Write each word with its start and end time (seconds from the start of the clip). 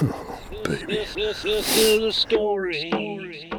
baby. 0.00 0.86
This, 0.86 1.14
this 1.44 1.76
is 1.76 2.02
a 2.02 2.12
story 2.12 3.50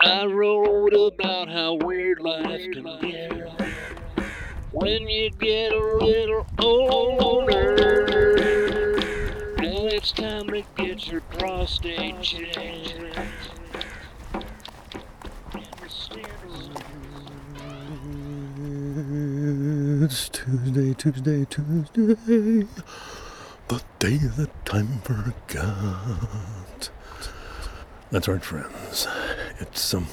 I 0.00 0.24
wrote 0.26 0.92
about 0.92 1.48
how 1.48 1.74
weird 1.74 2.20
life 2.20 2.60
can 2.72 2.98
get 3.00 3.32
when 4.72 5.08
you 5.08 5.30
get 5.30 5.72
a 5.72 5.78
little 5.78 6.46
older. 6.58 7.76
Now 9.58 9.86
it's 9.86 10.12
time 10.12 10.48
to 10.48 10.62
get 10.76 11.06
your 11.08 11.22
prostate 11.22 12.20
checked. 12.20 12.94
It's 19.98 20.28
Tuesday, 20.28 20.94
Tuesday, 20.94 21.44
Tuesday. 21.46 22.66
The 23.68 23.82
day 23.98 24.16
that 24.16 24.64
time 24.64 25.00
forgot. 25.02 26.90
That's 28.10 28.28
right, 28.28 28.42
friends. 28.42 29.08
It's 29.58 29.92
um, 29.94 30.06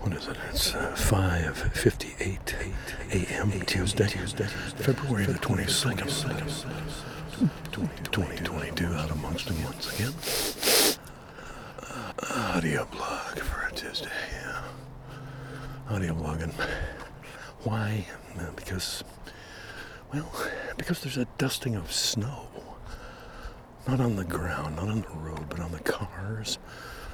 what 0.00 0.14
is 0.14 0.26
it? 0.26 0.36
It's 0.48 0.74
uh, 0.74 0.92
5:58 0.96 2.54
a.m. 3.12 3.50
Tuesday, 3.66 4.06
Tuesday, 4.08 4.44
February 4.44 5.26
the 5.26 5.34
22nd, 5.34 6.06
2022. 7.70 8.86
Out 8.86 9.10
amongst 9.10 9.48
them 9.48 9.62
once 9.64 9.94
again. 9.94 10.14
Uh, 11.86 12.54
audio 12.56 12.86
blog 12.86 13.38
for 13.40 13.66
a 13.66 13.72
Tuesday. 13.72 14.08
Yeah. 14.32 14.62
Audio 15.90 16.14
blogging. 16.14 16.52
Why? 17.64 18.06
Uh, 18.38 18.50
because, 18.56 19.04
well, 20.14 20.30
because 20.80 21.02
there's 21.02 21.18
a 21.18 21.26
dusting 21.36 21.76
of 21.76 21.92
snow. 21.92 22.46
Not 23.86 24.00
on 24.00 24.16
the 24.16 24.24
ground, 24.24 24.76
not 24.76 24.88
on 24.88 25.02
the 25.02 25.08
road, 25.08 25.46
but 25.50 25.60
on 25.60 25.72
the 25.72 25.80
cars, 25.80 26.58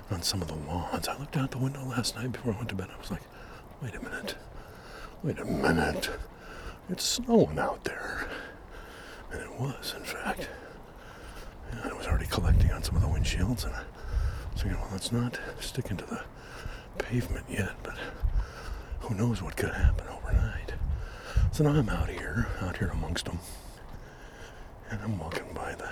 on 0.08 0.22
some 0.22 0.40
of 0.40 0.46
the 0.46 0.54
lawns. 0.54 1.08
I 1.08 1.18
looked 1.18 1.36
out 1.36 1.50
the 1.50 1.58
window 1.58 1.84
last 1.84 2.14
night 2.14 2.30
before 2.30 2.52
I 2.52 2.56
went 2.58 2.68
to 2.68 2.76
bed. 2.76 2.88
I 2.94 2.98
was 3.00 3.10
like, 3.10 3.22
wait 3.82 3.96
a 3.96 4.00
minute. 4.00 4.36
Wait 5.24 5.40
a 5.40 5.44
minute. 5.44 6.10
It's 6.88 7.02
snowing 7.02 7.58
out 7.58 7.82
there. 7.82 8.28
And 9.32 9.42
it 9.42 9.60
was, 9.60 9.94
in 9.96 10.04
fact. 10.04 10.48
And 11.72 11.90
it 11.90 11.96
was 11.96 12.06
already 12.06 12.26
collecting 12.26 12.70
on 12.70 12.84
some 12.84 12.94
of 12.94 13.02
the 13.02 13.08
windshields. 13.08 13.64
And 13.64 13.74
I 13.74 13.82
was 14.52 14.62
thinking, 14.62 14.80
well, 14.80 14.94
it's 14.94 15.10
not 15.10 15.40
sticking 15.58 15.96
to 15.96 16.06
the 16.06 16.22
pavement 16.98 17.46
yet, 17.48 17.72
but 17.82 17.96
who 19.00 19.14
knows 19.16 19.42
what 19.42 19.56
could 19.56 19.72
happen 19.72 20.06
overnight. 20.06 20.74
So 21.56 21.64
now 21.64 21.70
I'm 21.70 21.88
out 21.88 22.10
here, 22.10 22.48
out 22.60 22.76
here 22.76 22.88
amongst 22.88 23.24
them, 23.24 23.38
and 24.90 25.00
I'm 25.00 25.18
walking 25.18 25.54
by 25.54 25.74
the 25.74 25.88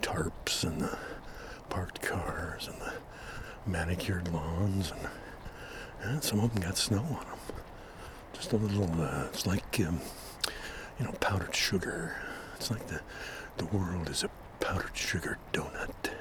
tarps 0.00 0.62
and 0.62 0.80
the 0.80 0.96
parked 1.68 2.00
cars 2.02 2.68
and 2.68 2.80
the 2.80 2.92
manicured 3.66 4.32
lawns, 4.32 4.92
and, 4.92 5.08
and 6.02 6.22
some 6.22 6.38
of 6.38 6.54
them 6.54 6.62
got 6.62 6.76
snow 6.76 7.00
on 7.00 7.26
them. 7.26 7.38
Just 8.32 8.52
a 8.52 8.58
little, 8.58 8.88
uh, 9.02 9.24
it's 9.24 9.44
like, 9.44 9.80
um, 9.80 10.00
you 11.00 11.04
know, 11.04 11.10
powdered 11.18 11.56
sugar. 11.56 12.14
It's 12.54 12.70
like 12.70 12.86
the, 12.86 13.00
the 13.56 13.66
world 13.66 14.08
is 14.08 14.22
a 14.22 14.30
powdered 14.60 14.96
sugar 14.96 15.36
donut. 15.52 16.12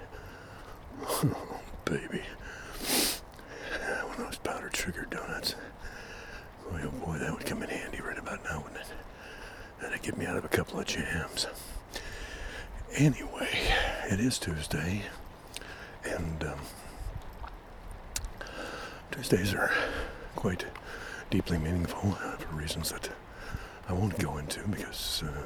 Oh, 1.04 1.60
baby. 1.86 2.24
One 4.08 4.12
of 4.14 4.18
those 4.18 4.38
powdered 4.40 4.76
sugar 4.76 5.06
donuts. 5.08 5.54
Boy, 6.70 6.82
oh 6.86 7.06
boy, 7.06 7.18
that 7.18 7.34
would 7.34 7.46
come 7.46 7.64
in 7.64 7.70
handy 7.70 8.00
right 8.00 8.18
about 8.18 8.44
now, 8.44 8.62
wouldn't 8.62 8.82
it? 8.82 8.88
That'd 10.00 10.16
get 10.16 10.18
me 10.18 10.28
out 10.28 10.38
of 10.38 10.46
a 10.46 10.48
couple 10.48 10.80
of 10.80 10.86
jams. 10.86 11.46
Anyway, 12.96 13.50
it 14.10 14.22
is 14.22 14.40
Tuesday, 14.40 15.02
and 16.06 16.42
um, 16.42 16.60
Tuesdays 19.12 19.54
are 19.54 19.72
quite 20.38 20.66
deeply 21.30 21.58
meaningful 21.58 22.12
for 22.12 22.56
reasons 22.56 22.94
that 22.94 23.10
I 23.90 23.94
won't 23.94 24.18
go 24.20 24.38
into 24.38 24.66
because 24.70 25.22
uh, 25.26 25.42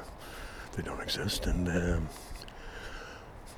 they 0.76 0.84
don't 0.84 1.00
exist. 1.02 1.46
And 1.46 1.68
um, 1.68 2.08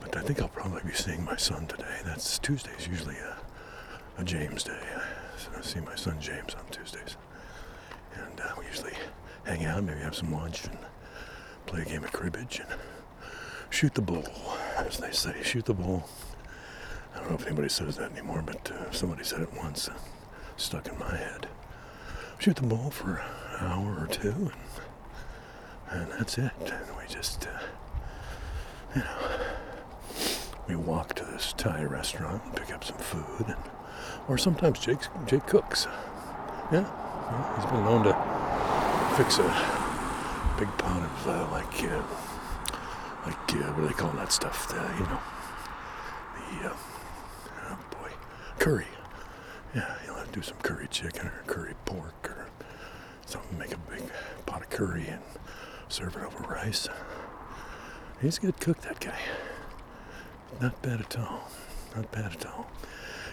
but 0.01 0.17
I 0.17 0.23
think 0.23 0.41
I'll 0.41 0.49
probably 0.49 0.81
be 0.83 0.95
seeing 0.95 1.23
my 1.23 1.37
son 1.37 1.67
today. 1.67 2.01
That's 2.07 2.39
Tuesdays 2.39 2.89
usually 2.89 3.19
a, 3.19 3.37
a 4.17 4.25
James 4.25 4.65
day. 4.65 4.81
So 5.37 5.51
I 5.59 5.61
see 5.61 5.81
my 5.81 5.95
son 5.95 6.17
James 6.21 6.55
on 6.55 6.65
Tuesdays, 6.71 7.19
and 8.15 8.41
uh, 8.41 8.55
we 8.59 8.65
usually 8.65 8.95
hang 9.47 9.65
out, 9.65 9.85
maybe 9.85 10.01
have 10.01 10.15
some 10.15 10.33
lunch, 10.33 10.65
and 10.65 10.77
play 11.67 11.83
a 11.83 11.85
game 11.85 12.05
of 12.05 12.13
cribbage 12.13 12.61
and 12.61 12.79
shoot 13.71 13.95
the 13.95 14.03
bull, 14.03 14.25
as 14.77 14.99
they 14.99 15.13
say. 15.13 15.35
Shoot 15.43 15.65
the 15.65 15.75
bull. 15.75 16.09
I 17.15 17.21
don't 17.21 17.31
know 17.31 17.37
if 17.37 17.47
anybody 17.47 17.69
says 17.69 17.97
that 17.97 18.13
anymore, 18.13 18.43
but 18.45 18.71
uh, 18.71 18.91
somebody 18.91 19.25
said 19.25 19.41
it 19.41 19.55
once. 19.57 19.89
Uh, 19.89 19.95
stuck 20.57 20.89
in 20.89 20.99
my 20.99 21.17
head. 21.17 21.49
Shoot 22.39 22.57
the 22.57 22.63
bull 22.63 22.91
for 22.91 23.23
an 23.59 23.67
hour 23.67 23.99
or 24.01 24.07
two, 24.07 24.51
and, 25.91 26.03
and 26.03 26.13
that's 26.13 26.37
it. 26.39 26.53
And 26.61 26.97
we 26.99 27.07
just, 27.09 27.47
uh, 27.47 27.59
you 28.95 29.03
know, 29.03 29.17
we 30.69 30.77
walk 30.77 31.15
to 31.15 31.25
this 31.25 31.55
Thai 31.57 31.85
restaurant 31.85 32.43
and 32.45 32.57
pick 32.57 32.73
up 32.75 32.85
some 32.85 32.99
food, 32.99 33.47
and, 33.47 33.57
or 34.29 34.37
sometimes 34.37 34.79
Jake 34.81 34.99
Jake 35.27 35.47
cooks. 35.47 35.87
Yeah, 36.73 36.81
yeah, 36.83 37.57
he's 37.57 37.71
been 37.71 37.85
known 37.85 38.05
to 38.05 38.46
fix 39.17 39.39
a 39.39 39.45
big 40.59 40.69
pot 40.77 41.03
of 41.03 41.27
uh, 41.27 41.51
like 41.51 41.85
uh, 41.85 42.03
like 43.25 43.55
uh, 43.55 43.73
what 43.73 43.81
do 43.81 43.87
they 43.89 43.95
call 43.95 44.13
that 44.13 44.31
stuff? 44.31 44.69
The, 44.69 44.75
you 44.75 45.05
know, 45.05 45.21
the 46.61 46.69
uh, 46.69 46.77
oh 47.71 47.79
boy, 47.93 48.11
curry. 48.59 48.85
Yeah, 49.75 49.95
you'll 50.05 50.17
have 50.17 50.27
to 50.27 50.33
do 50.33 50.43
some 50.43 50.59
curry 50.59 50.87
chicken 50.91 51.29
or 51.29 51.43
curry 51.47 51.73
pork 51.87 52.29
or 52.29 52.47
something. 53.25 53.59
Make 53.59 53.73
a 53.73 53.79
big 53.91 54.03
pot 54.45 54.61
of 54.61 54.69
curry 54.69 55.07
and 55.09 55.23
serve 55.89 56.15
it 56.17 56.23
over 56.23 56.53
rice. 56.53 56.87
He's 58.21 58.37
a 58.37 58.43
good 58.43 58.61
cook, 58.61 58.83
that 58.83 59.01
guy. 59.01 59.19
Not 60.61 60.83
bad 60.83 61.01
at 61.01 61.19
all. 61.19 61.51
Not 61.95 62.13
bad 62.13 62.33
at 62.33 62.45
all. 62.45 62.71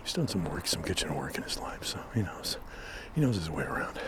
He's 0.02 0.14
done 0.14 0.30
some 0.30 0.46
work, 0.46 0.66
some 0.66 0.82
kitchen 0.82 1.14
work 1.14 1.36
in 1.36 1.44
his 1.44 1.60
life, 1.60 1.84
so 1.84 2.00
he 2.14 2.22
knows. 2.22 2.56
He 3.14 3.20
knows 3.20 3.36
his 3.36 3.50
way 3.50 3.64
around. 3.64 4.00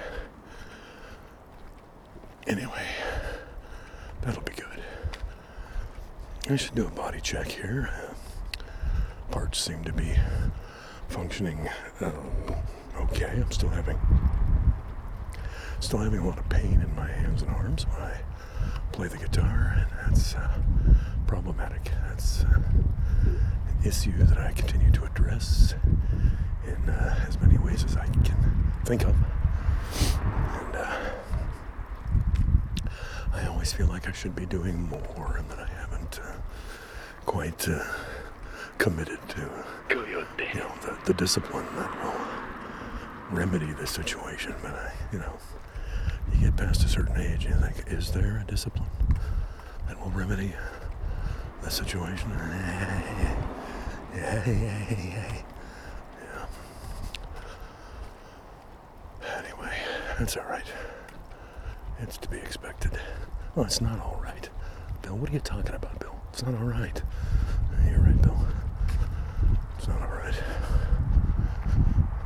Anyway, 2.47 2.85
that'll 4.21 4.43
be 4.43 4.53
good. 4.53 4.83
I 6.47 6.55
should 6.55 6.75
do 6.75 6.85
a 6.85 6.91
body 6.91 7.19
check 7.19 7.47
here. 7.47 7.89
Parts 9.31 9.59
seem 9.59 9.83
to 9.83 9.91
be 9.91 10.15
functioning 11.07 11.67
um, 12.01 12.13
okay. 13.01 13.25
I'm 13.25 13.51
still 13.51 13.69
having 13.69 13.97
still 15.79 15.99
having 15.99 16.19
a 16.19 16.27
lot 16.27 16.37
of 16.37 16.47
pain 16.49 16.81
in 16.81 16.95
my 16.95 17.07
hands 17.07 17.41
and 17.41 17.49
arms 17.51 17.85
when 17.87 18.01
I 18.01 18.21
play 18.91 19.07
the 19.07 19.17
guitar, 19.17 19.75
and 19.77 20.13
that's 20.13 20.35
uh, 20.35 20.59
problematic. 21.27 21.91
That's 22.09 22.43
uh, 22.43 22.61
an 23.25 23.77
issue 23.83 24.23
that 24.23 24.37
I 24.37 24.51
continue 24.51 24.91
to 24.91 25.03
address 25.05 25.73
in 26.65 26.89
uh, 26.89 27.25
as 27.27 27.39
many 27.41 27.57
ways 27.57 27.83
as 27.83 27.97
I 27.97 28.05
can 28.05 28.23
think 28.85 29.03
of. 29.03 29.15
And 30.29 30.75
uh, 30.75 30.97
I 33.35 33.47
always 33.47 33.73
feel 33.73 33.87
like 33.87 34.07
I 34.07 34.11
should 34.13 34.35
be 34.35 34.45
doing 34.45 34.89
more, 34.89 35.35
and 35.37 35.49
that 35.49 35.59
I 35.59 35.67
haven't 35.67 36.19
uh, 36.23 36.31
quite 37.25 37.67
uh, 37.67 37.83
committed 38.77 39.19
to 39.29 39.49
you 39.89 40.59
know 40.59 40.71
the, 40.81 40.97
the 41.05 41.13
discipline 41.13 41.65
that 41.75 41.91
will 42.03 43.35
remedy 43.37 43.71
the 43.73 43.87
situation. 43.87 44.55
But 44.61 44.71
I, 44.73 44.93
you 45.11 45.19
know, 45.19 45.33
you 46.33 46.41
get 46.41 46.55
past 46.57 46.83
a 46.85 46.87
certain 46.87 47.19
age, 47.19 47.45
and 47.45 47.55
you 47.55 47.61
think, 47.61 47.87
is 47.87 48.11
there 48.11 48.43
a 48.45 48.49
discipline 48.49 48.89
that 49.87 49.99
will 50.01 50.11
remedy 50.11 50.53
the 51.61 51.69
situation? 51.69 52.29
Yeah, 54.15 54.47
yeah, 54.47 54.85
yeah, 54.89 55.41
yeah. 56.21 56.45
Anyway, 59.37 59.73
that's 60.17 60.37
all 60.37 60.45
right. 60.45 60.65
It's 61.99 62.17
to 62.17 62.29
be 62.29 62.37
expected. 62.37 62.99
Well, 63.55 63.65
it's 63.65 63.79
not 63.79 64.01
all 64.01 64.19
right. 64.21 64.49
Bill, 65.01 65.15
what 65.15 65.29
are 65.29 65.33
you 65.33 65.39
talking 65.39 65.75
about, 65.75 65.97
Bill? 65.99 66.13
It's 66.33 66.43
not 66.43 66.55
all 66.55 66.67
right. 66.67 67.01
You're 67.89 68.01
right, 68.01 68.21
Bill. 68.21 68.37
It's 69.77 69.87
not 69.87 70.01
all 70.01 70.09
right. 70.09 70.35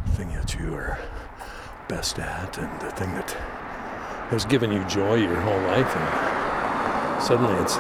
The 0.08 0.12
thing 0.14 0.30
that 0.30 0.56
you 0.56 0.74
are 0.74 0.98
best 1.88 2.18
at 2.18 2.58
and 2.58 2.81
the 2.81 2.90
thing 2.92 3.12
that 3.14 3.30
has 4.31 4.44
given 4.46 4.72
you 4.72 4.84
joy 4.86 5.16
your 5.16 5.40
whole 5.40 5.62
life 5.68 5.96
and 5.96 7.22
suddenly 7.24 7.54
it's 7.62 7.78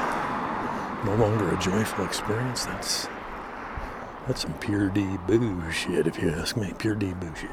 no 1.05 1.15
longer 1.15 1.49
a 1.55 1.59
joyful 1.59 2.05
experience, 2.05 2.65
that's 2.65 3.07
that's 4.27 4.41
some 4.41 4.53
pure 4.59 4.89
D 4.89 5.17
bullshit 5.25 6.05
if 6.05 6.21
you 6.21 6.29
ask 6.29 6.55
me. 6.55 6.71
Pure 6.77 6.95
D 6.95 7.13
bullshit. 7.13 7.49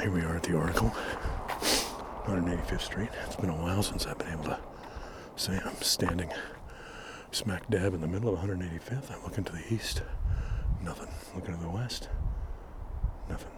Here 0.00 0.10
we 0.10 0.22
are 0.22 0.36
at 0.36 0.44
the 0.44 0.54
Oracle, 0.54 0.94
185th 2.26 2.80
Street. 2.80 3.08
It's 3.24 3.36
been 3.36 3.50
a 3.50 3.54
while 3.56 3.84
since 3.84 4.04
I've 4.04 4.18
been 4.18 4.32
able 4.32 4.44
to 4.44 4.58
say 5.36 5.60
I'm 5.64 5.80
standing 5.80 6.28
smack 7.30 7.68
dab 7.70 7.94
in 7.94 8.00
the 8.00 8.08
middle 8.08 8.34
of 8.34 8.40
185th. 8.40 9.12
I'm 9.12 9.22
looking 9.22 9.44
to 9.44 9.52
the 9.52 9.62
east. 9.72 10.02
Nothing. 10.82 11.08
Looking 11.36 11.54
to 11.54 11.60
the 11.60 11.70
west. 11.70 12.08
Nothing. 13.28 13.52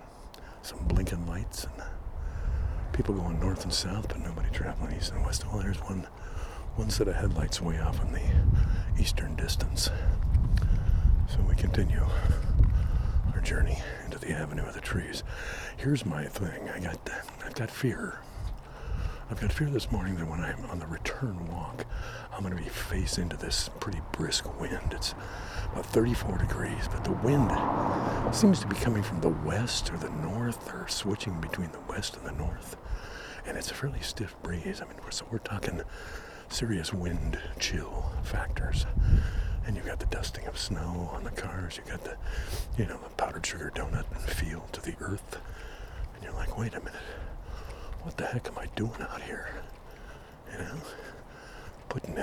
Some 0.61 0.79
blinking 0.87 1.26
lights 1.26 1.65
and 1.65 1.82
people 2.93 3.15
going 3.15 3.41
north 3.41 3.65
and 3.65 3.73
south, 3.73 4.09
but 4.09 4.20
nobody 4.20 4.50
traveling 4.50 4.94
east 4.94 5.12
and 5.12 5.25
west. 5.25 5.44
Oh, 5.50 5.61
there's 5.61 5.79
one, 5.79 6.06
one 6.76 6.91
set 6.91 7.09
of 7.09 7.14
headlights 7.14 7.62
way 7.62 7.79
off 7.79 8.03
in 8.03 8.12
the 8.12 9.00
eastern 9.00 9.35
distance. 9.37 9.91
So 11.29 11.41
we 11.49 11.55
continue 11.55 12.05
our 13.32 13.41
journey 13.41 13.79
into 14.05 14.19
the 14.19 14.32
avenue 14.32 14.67
of 14.67 14.75
the 14.75 14.81
trees. 14.81 15.23
Here's 15.79 16.05
my 16.05 16.25
thing. 16.25 16.69
I 16.69 16.81
got, 16.81 16.99
I've 17.44 17.55
got 17.55 17.71
fear. 17.71 18.19
I've 19.30 19.38
got 19.38 19.52
fear 19.52 19.69
this 19.69 19.92
morning 19.92 20.16
that 20.16 20.26
when 20.26 20.40
I'm 20.40 20.64
on 20.70 20.78
the 20.78 20.86
return 20.86 21.46
walk, 21.48 21.84
I'm 22.32 22.42
going 22.42 22.56
to 22.56 22.62
be 22.62 22.69
face 22.70 23.19
into 23.19 23.36
this 23.36 23.69
pretty 23.78 24.00
brisk 24.12 24.58
wind. 24.58 24.92
It's 24.92 25.14
about 25.70 25.84
34 25.84 26.38
degrees, 26.38 26.88
but 26.90 27.04
the 27.04 27.12
wind 27.12 27.50
seems 28.34 28.60
to 28.60 28.66
be 28.66 28.76
coming 28.76 29.02
from 29.02 29.20
the 29.20 29.28
west 29.28 29.92
or 29.92 29.98
the 29.98 30.08
north 30.08 30.72
or 30.72 30.88
switching 30.88 31.38
between 31.42 31.70
the 31.72 31.80
west 31.90 32.16
and 32.16 32.25
the 32.25 32.32
north. 32.32 32.78
And 33.44 33.58
it's 33.58 33.70
a 33.70 33.75
fairly 33.75 34.00
stiff 34.00 34.34
breeze. 34.42 34.80
I 34.80 34.86
mean, 34.86 34.96
we're, 35.04 35.10
so 35.10 35.26
we're 35.30 35.38
talking 35.38 35.82
serious 36.48 36.94
wind 36.94 37.38
chill 37.58 38.10
factors. 38.22 38.86
And 39.66 39.76
you've 39.76 39.84
got 39.84 40.00
the 40.00 40.06
dusting 40.06 40.46
of 40.46 40.56
snow 40.56 41.10
on 41.12 41.25
the 41.25 41.30
cars. 41.32 41.76
You've 41.76 41.88
got 41.88 42.02
the, 42.02 42.16
you 42.78 42.86
know, 42.86 42.96
the 42.96 43.10
powdered 43.10 43.44
sugar 43.44 43.70
donut 43.75 44.06
feel 44.22 44.66
to 44.72 44.80
the 44.80 44.94
earth. 45.00 45.38
And 46.14 46.25
you're 46.25 46.32
like, 46.32 46.56
wait 46.56 46.72
a 46.72 46.78
minute 46.78 46.94
what 48.03 48.17
the 48.17 48.27
heck 48.27 48.47
am 48.49 48.59
I 48.59 48.67
doing 48.77 49.00
out 49.00 49.23
here? 49.23 49.49
You 50.53 50.59
know, 50.59 50.75
putting 51.89 52.17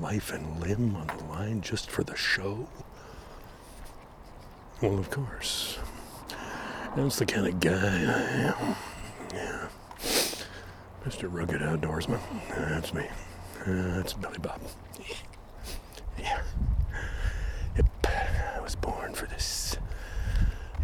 life 0.00 0.32
and 0.32 0.60
limb 0.60 0.96
on 0.96 1.06
the 1.06 1.24
line 1.24 1.60
just 1.60 1.90
for 1.90 2.02
the 2.04 2.16
show? 2.16 2.68
Well, 4.80 4.98
of 4.98 5.10
course. 5.10 5.78
That's 6.96 7.18
the 7.18 7.26
kind 7.26 7.46
of 7.46 7.60
guy 7.60 7.70
I 7.70 8.22
am. 8.48 8.76
Yeah. 9.32 9.68
Mr. 11.04 11.28
Rugged 11.30 11.60
Outdoorsman. 11.60 12.20
That's 12.56 12.92
me. 12.94 13.06
That's 13.66 14.12
Billy 14.14 14.38
Bob. 14.38 14.60
Yeah. 16.18 16.42
Yep. 17.76 17.86
I 18.56 18.60
was 18.60 18.74
born 18.74 19.14
for 19.14 19.26
this. 19.26 19.76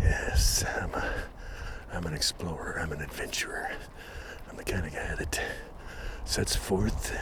Yes, 0.00 0.64
I'm 0.78 0.94
a, 0.94 1.12
I'm 1.96 2.04
an 2.04 2.12
explorer. 2.12 2.78
I'm 2.78 2.92
an 2.92 3.00
adventurer. 3.00 3.70
I'm 4.50 4.56
the 4.58 4.64
kind 4.64 4.84
of 4.84 4.92
guy 4.92 5.14
that 5.14 5.40
sets 6.26 6.54
forth 6.54 7.16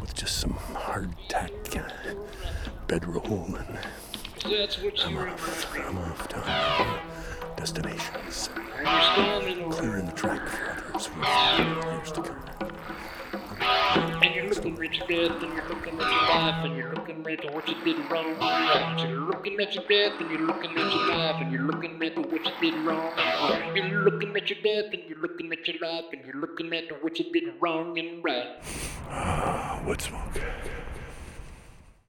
with 0.00 0.12
just 0.12 0.38
some 0.38 0.54
hardtack 0.54 1.76
uh, 1.76 2.14
bedroll 2.88 3.54
and 3.54 3.78
I'm 4.44 5.16
off, 5.18 5.76
I'm 5.76 5.98
off 5.98 6.26
to 6.30 7.00
destinations. 7.56 8.50
Clearing 9.70 10.06
the 10.06 10.12
track 10.16 10.48
for 10.48 10.84
others 10.88 11.08
years 11.16 12.10
to 12.10 12.22
come. 12.22 12.51
At 14.92 15.08
your 15.08 15.32
and 15.32 15.54
you're 15.54 15.68
looking 15.68 15.98
at 16.00 16.12
your 16.12 16.28
life, 16.28 16.64
and 16.66 16.76
you're 16.76 16.94
looking 16.94 17.26
at 17.26 17.54
what 17.54 17.66
you 17.66 17.74
did 17.82 18.10
wrong. 18.10 18.36
You're 18.98 19.20
looking 19.20 19.58
at 19.58 19.74
your 19.74 19.84
death, 19.88 20.20
and 20.20 20.30
you're 20.30 20.40
looking 20.40 20.70
at 20.72 20.92
your 20.92 21.08
life, 21.08 21.36
and 21.40 21.50
you're 21.50 21.62
looking 21.62 22.02
at 22.02 22.18
what 22.18 22.44
you 22.44 22.52
did 22.60 22.74
wrong. 22.84 23.10
You're 23.74 24.04
looking 24.04 24.36
at 24.36 24.50
your 24.50 24.58
death, 24.62 24.92
and 24.92 25.02
you're 25.08 25.18
looking 25.18 25.50
at 25.50 25.66
your 25.66 25.78
life, 25.80 26.04
and 26.12 26.22
you're 26.26 26.36
looking 26.36 26.74
at 26.74 27.02
what 27.02 27.18
you 27.18 27.32
did 27.32 27.54
wrong 27.58 27.98
and 27.98 28.22
right. 28.22 29.82
Wood 29.86 30.02
smoke. 30.02 30.40